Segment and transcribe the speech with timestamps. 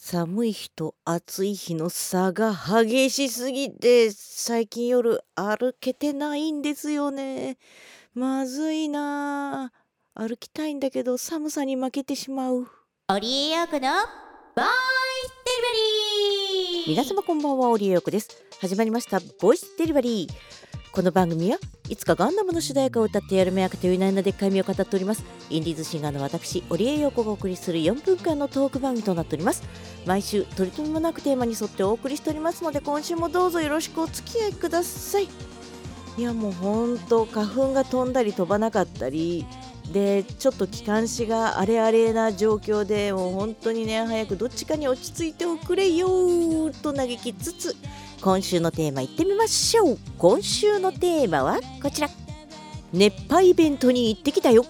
[0.00, 7.58] 寒い日と暑い日の差が激しすぎて最近夜歩けてないんですよね。
[8.14, 9.72] まずいな。
[10.14, 12.68] 歩きたいんだけど寒さに負けてしまう。
[13.08, 13.88] オリエヨークの
[14.54, 16.90] ボイスデリバリー。
[16.90, 18.28] 皆様こんばんはオリエヨークです。
[18.60, 21.58] 始まりましたボイスデリバリーこの番組は
[21.88, 25.24] いつかガンダムの主題歌を歌ってやる目役という内なでっかい目を語っております。
[25.50, 29.62] インディーズシンガーの私オリエヨコがお送りする4分間のトーク番組となっております。
[30.06, 35.28] 毎週取り留めもなくテーマに沿ってお送りしておりますので今週もどうぞよろしくお付き合いください。
[36.16, 39.46] いやもうほんと花粉が飛んだり飛ばなかったり
[39.92, 47.76] でちょっと気管支が荒れ荒れな状況でもう本当にね早くどっちかに落ち着いておくれよと嘆きつつ
[48.20, 49.98] 今週のテーマいってみましょう。
[50.18, 52.10] 今週のテーマはこちら。
[52.92, 54.64] 熱波イベントに行ってきたよ。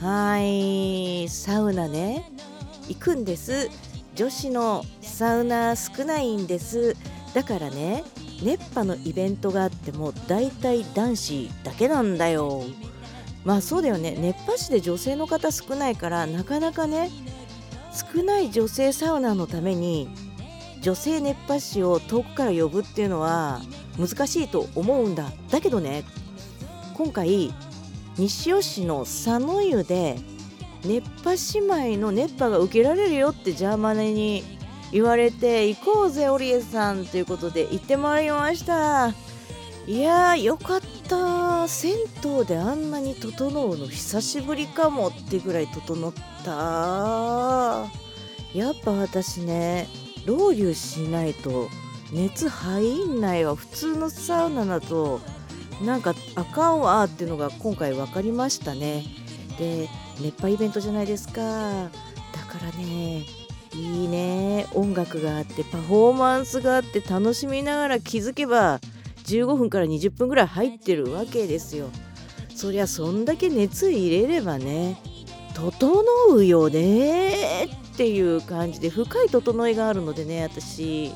[0.00, 1.28] はい。
[1.28, 2.30] サウナね。
[2.88, 3.68] 行くんです。
[4.14, 6.96] 女子のサウナ少ないんです。
[7.34, 8.04] だからね
[8.42, 12.64] 熱波のイベントがあっても大体男子だけなんだよ。
[13.44, 14.16] まあそうだよね。
[14.18, 17.10] 熱波師で女性の方少ないからなかなかね
[18.14, 20.08] 少ない女性サウナのために
[20.82, 23.60] 女性熱波師を遠くから呼ぶっていうのは
[23.98, 25.30] 難しいと思うんだ。
[25.50, 26.04] だけどね
[26.94, 27.54] 今回
[28.18, 30.18] 西尾市の佐野湯で
[30.84, 34.42] 熱波姉妹の熱波が受けられるよってジャーマネに
[34.90, 39.14] 言われて行こうぜオリエさんということで行ってまいりました。
[39.86, 41.66] いやーよかった。
[41.66, 41.94] 銭
[42.24, 46.12] 湯であんなに整うの久しぶりかもってぐらい整っ
[46.44, 47.86] た。
[48.52, 49.88] やっぱ私ね
[50.26, 51.68] ロウリュしないと
[52.12, 55.20] 熱入んないわ普通のサウナだと
[55.82, 59.04] なんかあかんわっていうのが今回分かりましたね。
[59.58, 59.88] で
[60.20, 61.40] 熱波イベントじゃないですか。
[61.40, 61.88] だ
[62.48, 63.24] からね
[63.74, 64.66] いいね。
[64.74, 68.80] 音楽があってパフォーマンスがあって楽しみながら気づけば
[69.24, 71.88] 15分から20分ぐらい入ってるわけですよ。
[72.54, 74.98] そりゃそんだけ熱入れればね
[75.54, 76.02] 整
[76.34, 81.12] うよねっていう感じで深い整いがあるのでね私。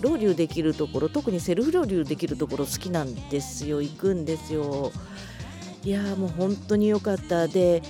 [0.00, 4.92] ロウリュできるところ特にセルフロウリュできるところ好きなんですよ行くんですよ。
[5.84, 7.48] いやもう本当に良かった。
[7.48, 7.82] で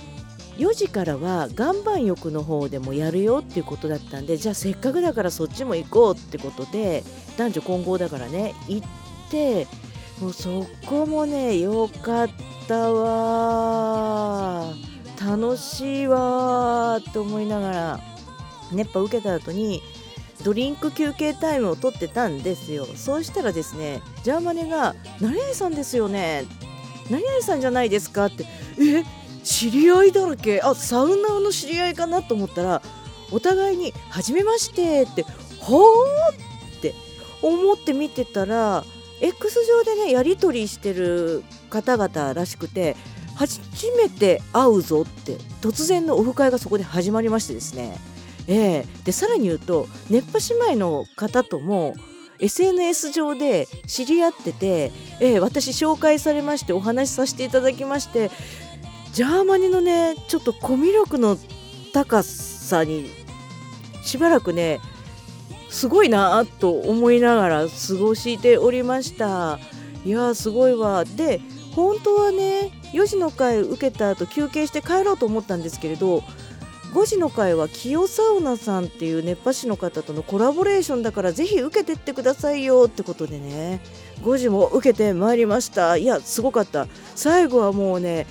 [0.57, 7.03] 4時からは岩盤浴の方でもやるよっていうことだったんでじゃあせっかくだからそっちも行こうってことで
[7.37, 8.87] 男女混合だからね行っ
[9.29, 9.67] て
[10.19, 12.29] もうそこもね良かっ
[12.67, 14.73] たわ
[15.19, 17.99] 楽しいわーと思いながら
[18.71, 19.81] 熱波受けた後に
[20.43, 22.85] ドリンク休憩タイムを取ってたんですよ。
[22.95, 26.45] そうしたらですねジャーマネが「何々さんですよね？
[27.09, 28.45] 何々さんじゃないですか?」って
[28.79, 29.03] 「え？
[29.43, 30.61] 知り合いだらけ？
[30.61, 32.81] あサウナーの知り合いかな?」と思ったら
[33.31, 35.25] お互いに「はじめまして」って
[35.59, 35.83] 「ほー
[36.77, 36.93] って
[37.41, 38.83] 思って見てたら
[39.19, 42.95] X 上でねやり取りしてる方々らしくて
[43.37, 47.95] 初めて会うぞって突然のオフ会がそこで始まりましてですね。
[48.47, 51.93] えー、でさらに言うと熱波姉妹の方とも
[52.39, 58.31] SNS 上で知り合ってて、えー、私紹介されましてお話しさせていただきまして
[59.13, 61.37] ジャーマニのねちょっとコミュ力の
[61.93, 63.09] 高さに
[64.01, 64.79] しばらくね
[65.69, 69.59] すごいなと思いながら過ごしておりました。
[70.05, 71.03] いやすごいわ。
[71.03, 71.41] で
[71.75, 76.23] 本当はね4時の回受けた後休憩して帰ろうと思ったんですけれど
[76.93, 83.81] 5時の回は清サウナさんっていう熱波師の方とのコラボレーションだからぜひ受けてってくださいよってことでね。
[84.21, 85.97] 5時も受けてまいりました。
[85.97, 86.87] いやすごかった。
[87.13, 88.25] 最後はもうね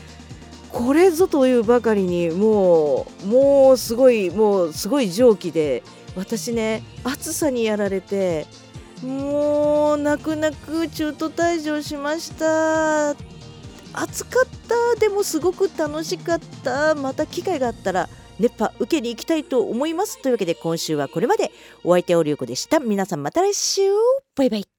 [0.72, 5.82] これぞというばかりにもうもうすごいもうすごい蒸気で
[6.16, 8.46] 私ね暑さにやられて
[9.02, 13.25] もう泣く泣く中途退場しました。
[13.96, 16.94] 暑かったでもすごく楽しかった。
[16.94, 18.08] また機会があったら
[18.38, 20.20] 熱波受けに行きたいと思います。
[20.22, 21.50] というわけで今週はこれまで。
[21.82, 22.78] お相手オリオコでした。
[22.78, 23.80] 皆さんまた来週。
[24.36, 24.75] バイバイ。